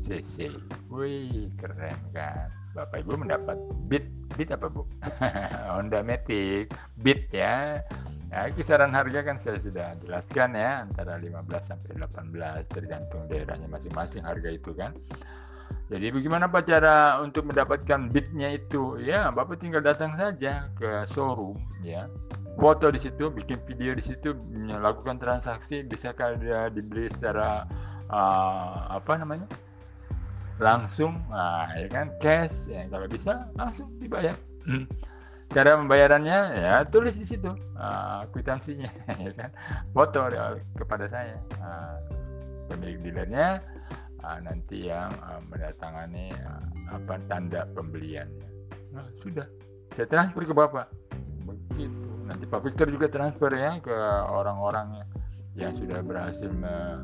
[0.05, 0.53] cc.
[0.92, 2.53] Wih keren kan?
[2.77, 3.59] Bapak Ibu mendapat
[3.90, 4.07] bit
[4.38, 4.87] bit apa Bu?
[5.74, 6.70] Honda Matic
[7.01, 7.83] bit ya.
[8.29, 14.20] Nah, kisaran harga kan saya sudah jelaskan ya antara 15 sampai 18 tergantung daerahnya masing-masing
[14.20, 14.92] harga itu kan.
[15.88, 19.01] Jadi bagaimana Pak cara untuk mendapatkan bitnya itu?
[19.01, 22.12] Ya, Bapak tinggal datang saja ke showroom ya.
[22.61, 27.64] Foto di situ, bikin video di situ, melakukan transaksi bisa dia dibeli secara
[28.12, 29.48] uh, apa namanya?
[30.59, 34.35] langsung, nah, ya kan cash ya kalau bisa langsung dibayar.
[34.66, 34.90] Hmm
[35.48, 37.48] cara pembayarannya ya tulis di situ
[37.81, 38.88] uh, kwitansinya
[39.24, 39.51] ya kan
[39.96, 40.29] foto
[40.77, 41.96] kepada saya uh,
[42.68, 43.64] pemilik dealernya
[44.24, 48.48] uh, nanti yang uh, mendatangani uh, apa tanda pembeliannya
[48.92, 49.44] nah, sudah.
[49.96, 50.87] Saya transfer ke bapak.
[51.44, 52.07] Begitu.
[52.28, 53.96] Nanti pak Victor juga transfer ya ke
[54.31, 55.02] orang-orang
[55.59, 57.02] yang sudah berhasil me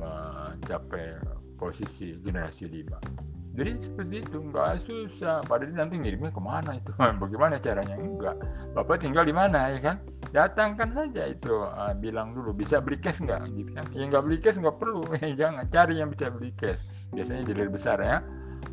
[0.00, 1.20] mencapai
[1.60, 5.42] posisi generasi 5 jadi seperti itu nggak susah.
[5.42, 6.94] Padahal nanti ngirimnya ke mana itu?
[7.22, 7.96] Bagaimana caranya?
[7.98, 8.36] Enggak
[8.78, 9.96] bapak tinggal di mana ya kan?
[10.30, 13.42] Datangkan saja itu uh, bilang dulu bisa beli cash nggak?
[13.50, 13.84] Gitu kan.
[13.90, 15.02] Ya nggak beli cash nggak perlu.
[15.40, 16.78] Jangan cari yang bisa beli cash.
[17.10, 18.22] Biasanya dealer besar ya.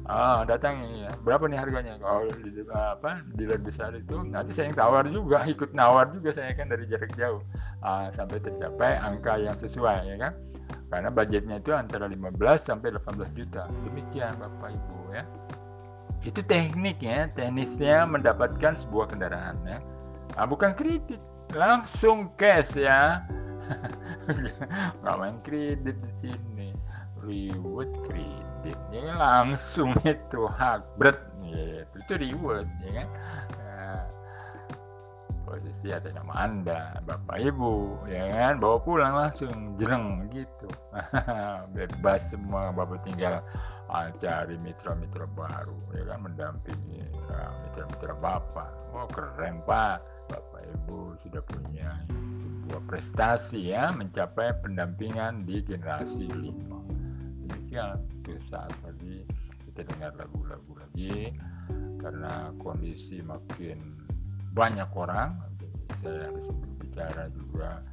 [0.07, 1.11] Ah datangi ya.
[1.25, 1.93] berapa nih harganya?
[1.97, 6.53] Kalau di apa dealer besar itu nanti saya yang tawar juga ikut nawar juga saya
[6.53, 7.41] kan dari jarak jauh.
[7.81, 10.33] Ah, sampai tercapai angka yang sesuai ya kan
[10.87, 13.67] karena budgetnya itu antara 15 sampai 18 juta.
[13.83, 15.23] Demikian bapak ibu ya.
[16.23, 19.79] Itu tekniknya teknisnya mendapatkan sebuah kendaraan ya.
[20.39, 21.19] Ah, bukan kredit.
[21.51, 23.23] Langsung cash ya.
[25.03, 26.69] Nggak main kredit di sini.
[27.19, 30.47] Reward kredit ya langsung itu.
[30.47, 33.07] Hak berat ya, itu reward ya kan.
[33.11, 33.36] nah,
[35.47, 38.59] posisi atas nama anda bapak ibu ya kan?
[38.59, 40.67] Bawa pulang langsung jereng gitu.
[41.75, 43.39] Bebas semua bapak tinggal
[43.87, 46.19] ah, cari mitra-mitra baru ya kan?
[46.27, 48.69] Mendampingi ah, mitra-mitra bapak.
[48.91, 50.03] Oh keren pak.
[50.27, 52.03] Bapak ibu sudah punya
[52.67, 56.83] sebuah prestasi ya mencapai pendampingan di generasi lima.
[57.47, 59.23] Demikian itu saat tadi
[59.71, 61.31] kita dengar lagu-lagu lagi.
[61.97, 64.06] Karena kondisi makin
[64.57, 65.37] banyak orang
[66.01, 67.85] saya harus berbicara juga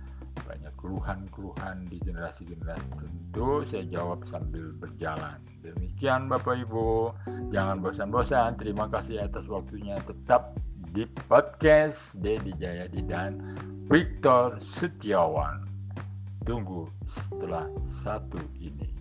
[0.48, 5.36] banyak keluhan-keluhan di generasi-generasi tentu saya jawab sambil berjalan.
[5.60, 7.12] Demikian Bapak Ibu.
[7.52, 8.56] Jangan bosan-bosan.
[8.56, 10.00] Terima kasih atas waktunya.
[10.08, 10.56] Tetap
[10.96, 15.68] di podcast Dedi Jayadi dan Victor Setiawan.
[16.44, 17.68] Tunggu setelah
[18.04, 18.93] satu ini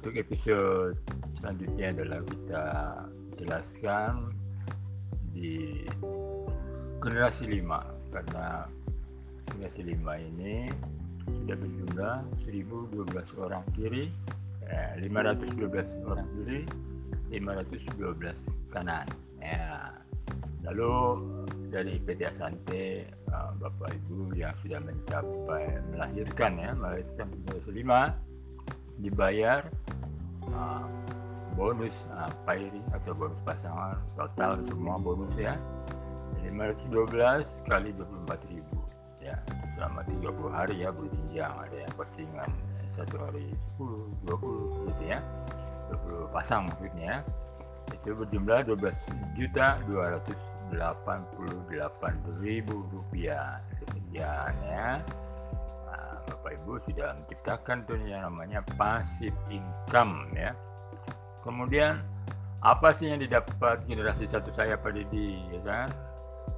[0.00, 0.96] untuk episode
[1.36, 2.64] selanjutnya adalah kita
[3.36, 4.32] jelaskan
[5.36, 5.84] di
[7.04, 8.64] generasi 5 karena
[9.44, 10.00] generasi 5
[10.32, 10.72] ini
[11.28, 12.16] sudah berjumlah
[12.48, 14.08] 1012 orang kiri,
[14.72, 16.64] eh, 512 orang kiri,
[17.36, 18.40] 512
[18.72, 19.04] kanan.
[19.36, 19.92] Ya.
[20.64, 20.96] Lalu
[21.68, 23.04] dari PT Asante
[23.36, 28.30] uh, Bapak Ibu yang sudah mencapai melahirkan ya melahirkan generasi 5
[29.00, 29.64] dibayar
[30.48, 30.84] uh,
[31.58, 35.56] bonus uh, pairing atau bonus pasangan total semua bonus ya.
[36.40, 38.78] 512 kali 24 ribu
[39.20, 39.36] ya.
[39.76, 42.50] Selama 30 hari ya berjenjang ada yang postingan
[42.96, 45.20] satu hari 10 20 gitu ya.
[45.92, 47.20] 20 pasang maksudnya
[47.90, 50.72] itu berjumlah 12 juta 288
[52.40, 53.58] ribu rupiah.
[53.82, 55.02] Demikian ya
[56.40, 60.56] Bapak Ibu sudah menciptakan tuh yang namanya passive income ya.
[61.44, 62.00] Kemudian
[62.64, 65.88] apa sih yang didapat generasi satu saya Pak Didi ya kan?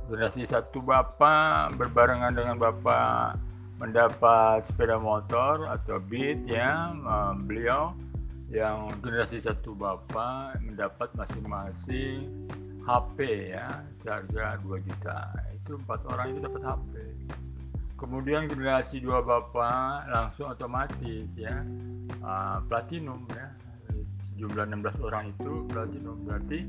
[0.06, 3.34] Generasi satu bapak berbarengan dengan bapak
[3.82, 6.94] mendapat sepeda motor atau beat ya.
[7.42, 7.90] Beliau
[8.54, 12.30] yang generasi satu bapak mendapat masing-masing
[12.86, 13.66] HP ya
[13.98, 15.26] seharga 2 juta.
[15.58, 16.92] Itu empat orang itu dapat HP
[18.02, 21.62] kemudian generasi dua bapak langsung otomatis ya.
[22.18, 23.46] Uh, platinum ya.
[24.34, 26.18] Jumlah 16 orang itu platinum.
[26.26, 26.66] Berarti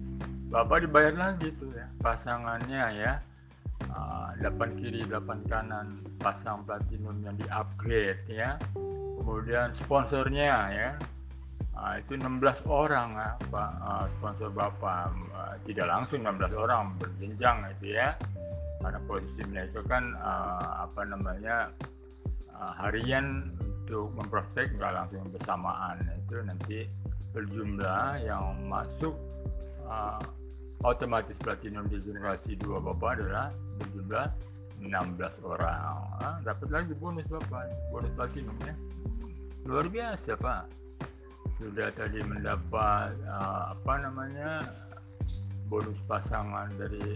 [0.54, 3.14] bapak dibayar lagi tuh ya pasangannya ya.
[3.90, 8.62] Uh, 8 kiri 8 kanan pasang platinum yang di upgrade ya.
[9.18, 10.90] Kemudian sponsornya ya.
[11.74, 13.72] Uh, itu 16 orang ya pak.
[13.82, 15.10] Uh, sponsor bapak.
[15.34, 18.14] Uh, tidak langsung 16 orang berjenjang itu ya
[18.84, 19.00] karena
[19.48, 21.72] mereka kan uh, apa namanya
[22.52, 26.04] uh, harian untuk memprospek nggak langsung bersamaan.
[26.28, 26.86] Itu nanti
[27.32, 29.16] berjumlah yang masuk
[29.88, 30.20] uh,
[30.84, 33.48] otomatis platinum di generasi dua bapak adalah
[33.80, 34.28] berjumlah
[34.84, 35.80] 16 orang.
[36.20, 38.76] Ah, dapat lagi bonus bapak bonus platinum ya.
[39.64, 40.68] Luar biasa pak.
[41.56, 44.68] Sudah tadi mendapat uh, apa namanya
[45.72, 47.16] bonus pasangan dari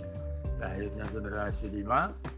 [0.58, 2.38] lahirnya generasi 5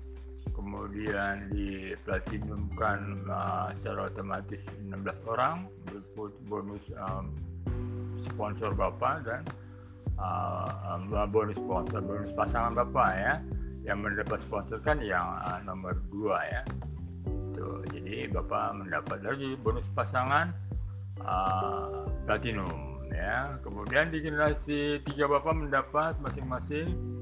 [0.60, 5.72] kemudian di platinumkan uh, secara otomatis 16 orang
[6.52, 7.32] bonus um,
[8.28, 9.42] sponsor bapak dan
[10.20, 13.34] uh, bonus sponsor bonus pasangan bapak ya.
[13.88, 16.62] Yang mendapat sponsor kan yang uh, nomor dua ya.
[17.56, 20.52] Tuh jadi bapak mendapat lagi bonus pasangan
[21.24, 23.56] uh, platinum ya.
[23.64, 27.19] Kemudian di generasi tiga bapak mendapat masing-masing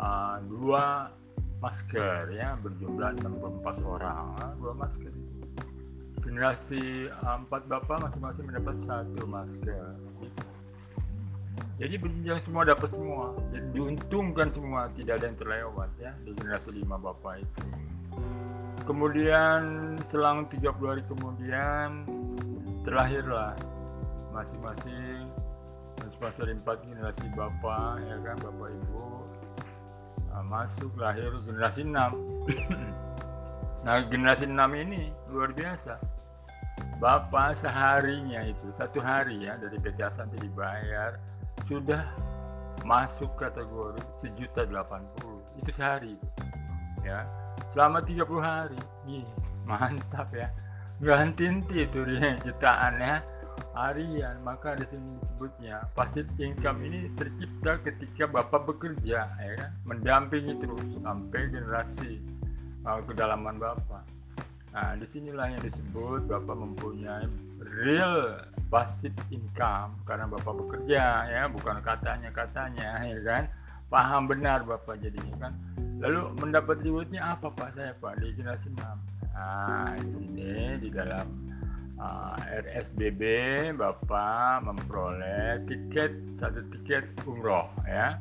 [0.00, 1.12] uh, dua
[1.60, 5.12] masker ya berjumlah 64 orang uh, dua masker
[6.24, 9.84] generasi empat bapak masing-masing mendapat satu masker
[11.80, 16.76] jadi berjenjang semua dapat semua dan diuntungkan semua tidak ada yang terlewat ya di generasi
[16.76, 17.64] lima bapak itu
[18.84, 22.04] kemudian selang 30 hari kemudian
[22.84, 23.56] terlahirlah
[24.32, 25.28] masing-masing
[26.16, 29.19] sponsor empat generasi bapak ya kan bapak ibu
[30.40, 31.92] nah, masuk lahir generasi 6
[33.84, 36.00] nah generasi 6 ini luar biasa.
[37.00, 41.16] Bapak seharinya itu satu hari ya dari PT Asanti dibayar
[41.64, 42.04] sudah
[42.84, 45.44] masuk kategori sejuta delapan puluh.
[45.60, 46.16] Itu sehari
[47.04, 47.24] ya.
[47.72, 48.80] Selama 30 hari.
[49.08, 49.28] Ih,
[49.64, 50.52] mantap ya.
[51.00, 53.24] Ganti itu dia jutaan ya
[53.80, 59.70] harian maka di sini disebutnya passive income ini tercipta ketika bapak bekerja ya kan?
[59.88, 62.20] Mendampingi terus sampai generasi
[62.84, 64.04] uh, kedalaman bapak.
[64.76, 67.26] Nah di sinilah yang disebut bapak mempunyai
[67.80, 71.02] real passive income karena bapak bekerja
[71.32, 71.42] ya.
[71.48, 73.44] Bukan katanya katanya ya kan?
[73.88, 75.52] Paham benar bapak jadinya kan?
[76.00, 77.76] Lalu mendapat rewardnya apa pak?
[77.76, 81.24] Saya pak di generasi 6 nah di sini di dalam
[82.00, 83.22] uh, RSBB
[83.76, 88.16] bapak memperoleh tiket satu tiket umroh ya.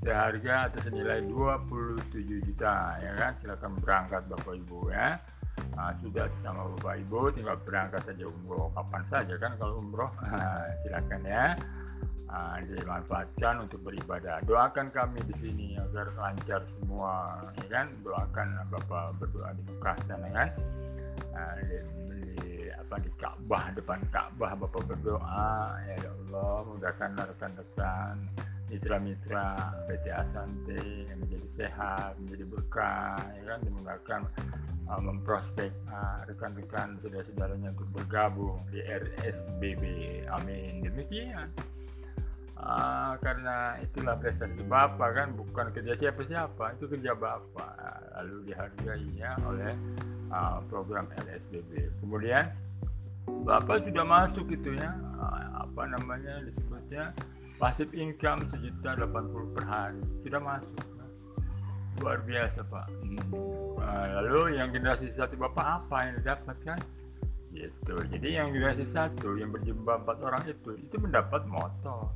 [0.00, 3.36] Seharga atau senilai 27 juta ya kan?
[3.36, 5.20] Silakan berangkat bapak ibu ya.
[5.76, 8.72] Nah, sudah sama bapak ibu tinggal berangkat saja umroh.
[8.72, 10.08] Kapan saja kan kalau umroh?
[10.82, 11.52] Silakan ya.
[12.30, 14.40] Nah, dimanfaatkan untuk beribadah.
[14.48, 17.86] Doakan kami di sini agar lancar semua ya kan?
[18.00, 20.48] Doakan bapak berdoa di Mekah sana kan?
[21.36, 21.52] Nah,
[22.98, 28.16] di Ka'bah depan Ka'bah bapak berdoa ya Allah mudahkan rekan-rekan
[28.70, 30.78] mitra-mitra PT Asante
[31.10, 34.20] yang menjadi sehat, menjadi berkah, ya kan, dimudahkan
[34.86, 39.82] uh, memprospek uh, rekan-rekan saudara-saudaranya untuk bergabung di RSBB.
[40.30, 40.86] Amin.
[40.86, 41.50] Demikian.
[42.60, 47.74] Uh, karena itulah prestasi Bapak kan bukan kerja siapa-siapa, itu kerja Bapak.
[48.22, 49.74] Lalu dihargai ya oleh
[50.30, 51.90] uh, program LSBB.
[51.98, 52.46] Kemudian
[53.28, 57.12] Bapak sudah masuk itu ya, uh, apa namanya disebutnya?
[57.60, 60.00] Passive income sejuta 80 per hari.
[60.24, 60.80] Sudah masuk.
[62.00, 62.88] Luar biasa pak.
[63.04, 63.20] Hmm.
[63.76, 66.80] nah, lalu yang generasi satu bapak apa yang didapat kan
[67.52, 67.94] gitu.
[68.08, 72.08] Jadi yang generasi satu yang berjumlah empat orang itu itu mendapat motor.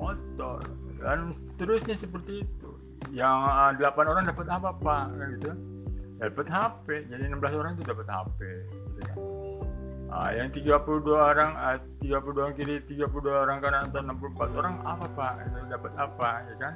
[0.00, 0.64] Motor.
[0.96, 2.70] Dan seterusnya seperti itu.
[3.12, 5.04] Yang uh, delapan orang dapat apa pak?
[5.36, 5.50] Gitu.
[6.16, 8.38] Dapat HP jadi 16 orang itu dapat HP
[8.96, 9.33] gitu kan
[10.14, 15.06] Ah, yang 32 orang, ah, 32 orang kiri, 32 orang kanan, atau 64 orang apa
[15.10, 15.32] Pak?
[15.66, 16.74] Dapat apa ya kan?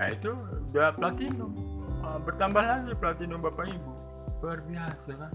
[0.00, 0.32] Nah itu
[0.72, 1.52] udah platinum.
[2.00, 3.92] Ah, bertambah lagi platinum Bapak Ibu.
[4.40, 5.32] Luar biasa kan?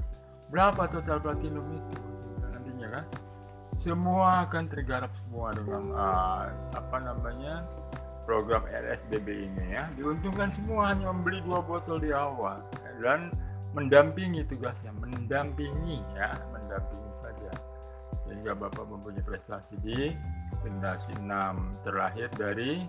[0.49, 2.01] Berapa total platinum itu
[2.41, 3.05] nantinya kan?
[3.77, 7.61] Semua akan tergarap semua dengan ah, apa namanya
[8.25, 9.85] program LSBB ini ya.
[9.93, 12.57] Diuntungkan semua hanya membeli dua botol di awal
[13.05, 13.29] dan
[13.75, 17.51] mendampingi tugasnya, mendampingi ya, mendampingi saja.
[18.25, 20.15] Sehingga Bapak mempunyai prestasi di
[20.63, 22.87] generasi 6 terlahir dari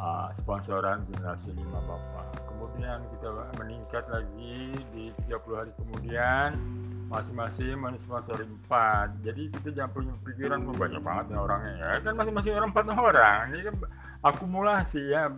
[0.00, 2.48] uh, sponsoran generasi 5 Bapak.
[2.48, 3.28] Kemudian kita
[3.60, 6.56] meningkat lagi di 30 hari kemudian
[7.06, 12.52] masing-masing mensponsori 4 jadi kita jangan punya pikiran banyak banget ya orangnya ya kan masing-masing
[12.58, 13.76] orang 4 orang ini kan
[14.26, 15.30] akumulasi ya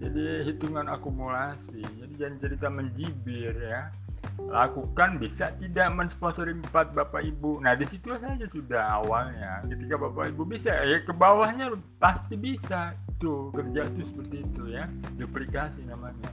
[0.00, 1.84] jadi hitungan akumulasi
[2.16, 3.92] jangan cerita menjibir ya.
[4.36, 7.62] Lakukan bisa tidak mensponsori empat bapak ibu.
[7.62, 9.64] Nah di situ saja sudah awalnya.
[9.64, 12.92] Ketika bapak ibu bisa ya ke bawahnya pasti bisa.
[13.16, 14.90] Tuh kerja itu seperti itu ya.
[15.16, 16.28] Duplikasi namanya.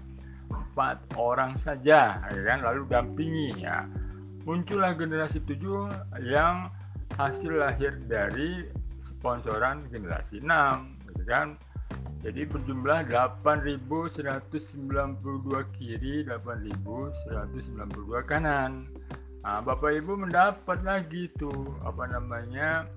[0.52, 2.60] Empat orang saja ya kan?
[2.66, 3.88] Lalu dampingi ya.
[4.44, 5.88] Muncullah generasi tujuh
[6.20, 6.68] yang
[7.16, 8.68] hasil lahir dari
[9.04, 10.50] sponsoran generasi 6
[11.08, 11.56] gitu kan
[12.24, 13.84] jadi berjumlah 8.192
[15.76, 18.88] kiri 8.192 kanan.
[19.44, 22.88] Nah, Bapak Ibu mendapat lagi tuh apa namanya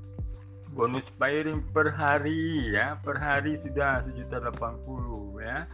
[0.78, 3.02] bonus pairing per hari ya.
[3.02, 5.66] Per hari sudah sejuta 80 ya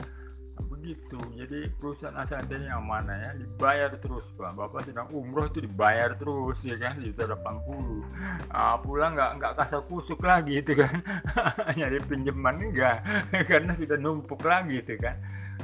[0.83, 3.31] begitu jadi perusahaan Asante yang mana ya?
[3.39, 4.59] Dibayar terus pak.
[4.59, 6.99] Bapak sedang umroh itu dibayar terus ya kan?
[6.99, 8.03] Juta 80
[8.51, 10.99] ah, pulang nggak nggak kasar kusuk lagi itu kan.
[11.79, 13.07] Nyari pinjaman enggak
[13.51, 15.15] karena sudah numpuk lagi itu kan.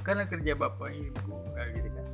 [0.06, 2.06] Karena kerja bapak ibu kayak gitu kan.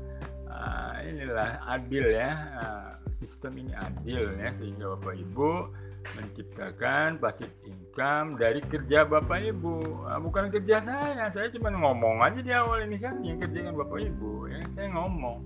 [0.48, 2.30] Ah, inilah adil ya.
[2.56, 2.90] Ah,
[3.20, 5.68] sistem ini adil ya sehingga bapak ibu
[6.12, 9.80] menciptakan passive income dari kerja bapak ibu.
[10.04, 13.74] Nah, bukan kerja saya saya cuma ngomong aja di awal ini kan yang kerja kan
[13.74, 14.60] bapak ibu ya.
[14.76, 15.38] Saya ngomong.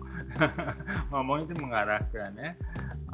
[1.14, 2.52] Ngomong itu mengarahkan ya.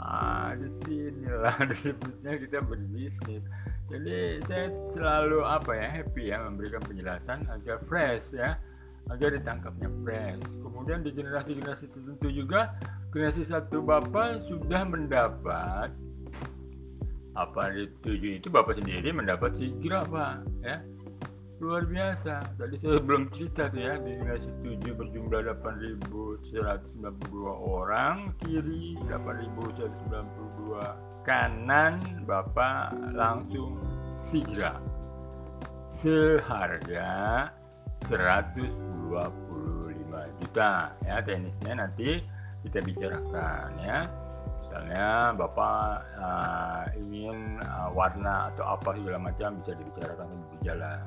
[0.00, 3.44] Ah, di sini lah disebutnya kita berbisnis.
[3.92, 8.56] Jadi saya selalu apa ya happy ya memberikan penjelasan agar fresh ya.
[9.12, 10.42] Agar ditangkapnya fresh.
[10.64, 12.72] Kemudian di generasi-generasi tertentu juga
[13.14, 15.94] generasi satu bapak sudah mendapat
[17.34, 17.74] apa
[18.06, 20.78] tujuh itu bapak sendiri mendapat hijrah pak ya?
[21.62, 22.42] Luar biasa.
[22.58, 31.96] Tadi saya belum cerita tuh ya di generasi tujuh berjumlah 8.192 orang kiri 8.192 kanan
[32.28, 33.78] bapak langsung
[34.28, 34.76] hijrah
[35.88, 37.48] seharga
[38.04, 38.68] 125
[40.42, 42.20] juta ya teknisnya nanti
[42.66, 44.04] kita bicarakan ya
[44.74, 50.98] misalnya bapak uh, ingin uh, warna atau apa segala macam bisa dibicarakan di jalan.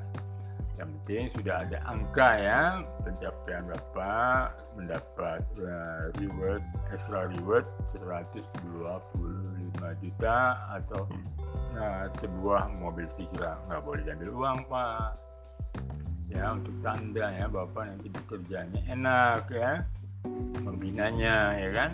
[0.80, 6.63] Yang penting sudah ada angka ya pencapaian bapak mendapat uh, reward
[6.95, 8.15] extra reward 125
[9.99, 10.39] juta
[10.72, 11.03] atau
[11.76, 13.59] uh, sebuah mobil hijrah.
[13.68, 15.11] Nggak boleh diambil uang pak.
[16.32, 19.84] Ya untuk tanda ya bapak nanti bekerjanya enak ya
[20.63, 21.91] membinanya ya kan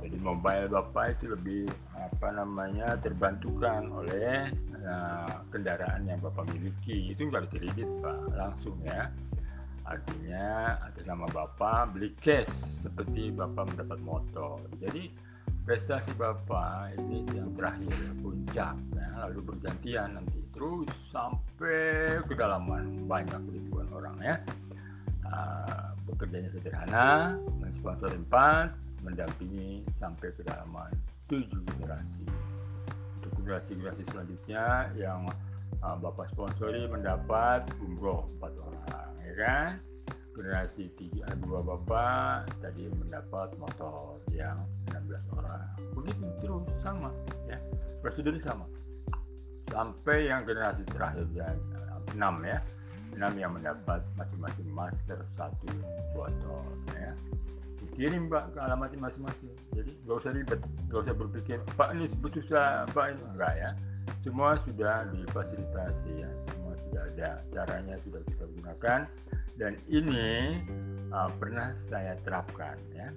[0.00, 4.48] jadi mobile bapak itu lebih apa namanya terbantukan oleh
[4.80, 7.12] uh, kendaraan yang bapak miliki.
[7.12, 8.18] Itu nggak kredit pak.
[8.32, 9.12] Langsung ya.
[9.84, 12.48] Artinya atas nama bapak beli cash
[12.80, 14.64] seperti bapak mendapat motor.
[14.80, 15.12] Jadi
[15.68, 17.92] prestasi bapak ini yang terakhir
[18.24, 18.74] puncak.
[18.96, 23.04] Ya, lalu bergantian nanti terus sampai kedalaman.
[23.04, 24.36] Banyak ribuan orang ya.
[25.30, 28.74] Uh, bekerjanya sederhana mensponsor empat
[29.04, 30.92] mendampingi sampai kedalaman
[31.30, 32.26] tujuh generasi.
[33.20, 35.28] Untuk generasi-generasi selanjutnya yang
[35.84, 39.70] uh, bapak sponsori mendapat umroh empat orang ya kan?
[40.34, 45.68] Generasi tiga dua bapak tadi mendapat motor yang 16 orang.
[45.94, 47.12] Begitu terus sama
[47.46, 47.60] ya.
[48.00, 48.64] Prosedur sama.
[49.68, 51.46] Sampai yang generasi terakhir ya
[52.16, 52.58] enam ya.
[53.10, 55.66] Enam yang mendapat masing-masing master satu
[56.14, 56.62] botol
[56.94, 57.12] ya
[58.00, 59.52] dikirim pak ke alamat masing-masing.
[59.76, 62.08] Jadi nggak usah ribet nggak usah berpikir pak ini
[62.48, 63.22] saya pak ini.
[63.36, 63.70] Enggak ya.
[64.24, 66.30] Semua sudah difasilitasi ya.
[66.48, 69.00] Semua sudah ada caranya sudah kita gunakan.
[69.60, 70.64] Dan ini
[71.12, 73.12] uh, pernah saya terapkan ya.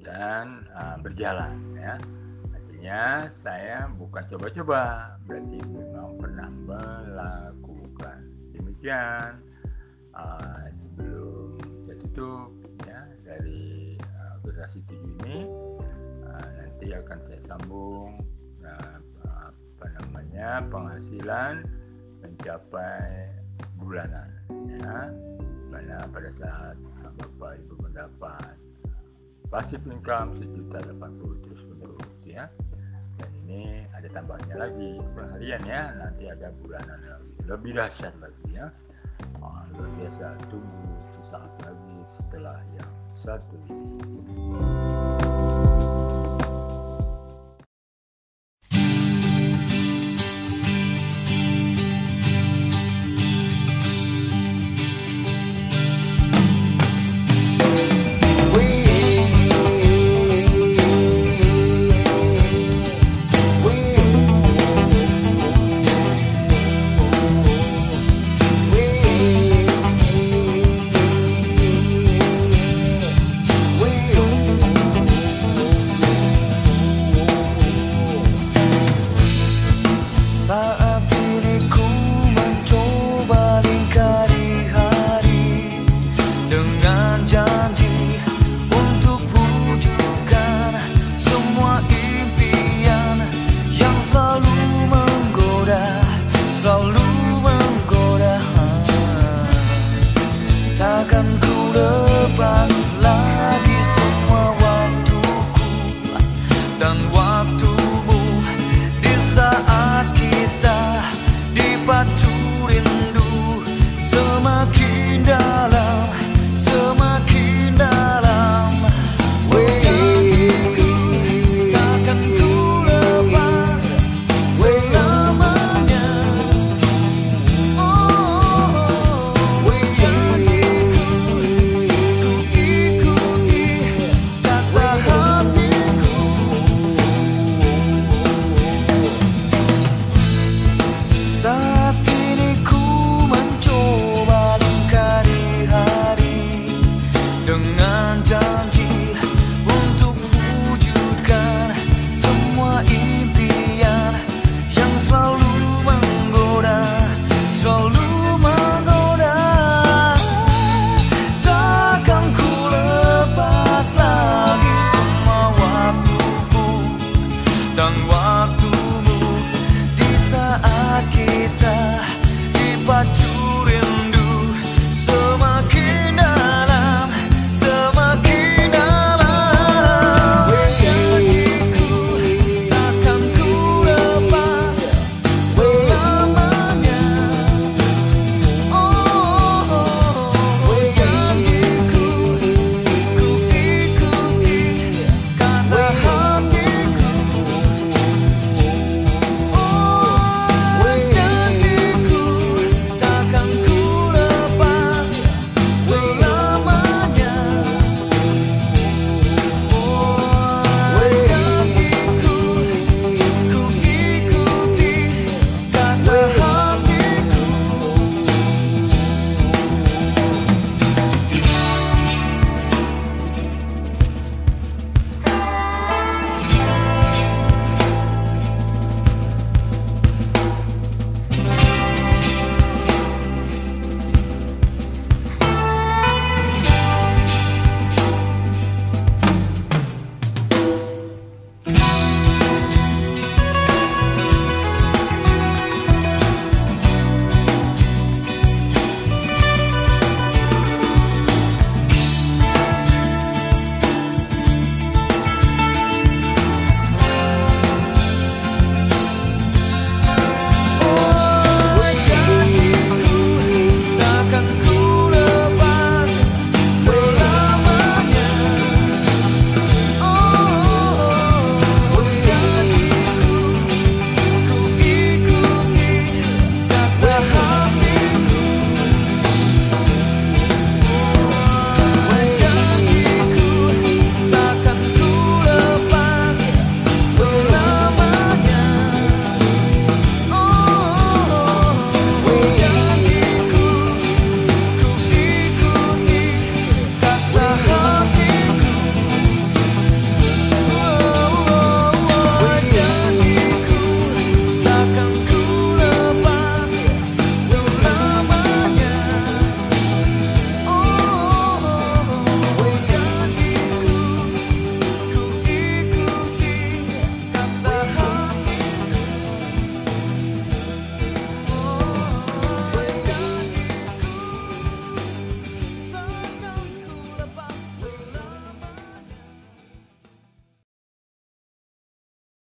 [0.00, 2.00] Dan uh, berjalan ya.
[2.48, 8.24] Artinya saya bukan coba-coba berarti memang pernah melakukan.
[8.56, 9.36] Demikian
[10.16, 12.61] uh, sebelum saya tutup
[14.62, 15.50] generasi tujuh ini
[16.22, 18.14] uh, nanti akan saya sambung
[18.62, 21.66] uh, apa namanya penghasilan
[22.22, 23.26] mencapai
[23.82, 24.30] bulanan
[24.70, 25.10] ya.
[25.66, 26.78] Mana pada saat
[27.18, 28.54] bapak ibu mendapat
[29.50, 32.46] pasif income sejuta delapan puluh terus menerus ya.
[33.18, 35.90] Dan ini ada tambahnya lagi bukan harian ya.
[35.98, 38.70] Nanti ada bulanan lagi lebih dahsyat lagi ya.
[39.42, 40.86] Oh, luar biasa tunggu
[41.18, 45.11] sesaat lagi setelah yang satu ini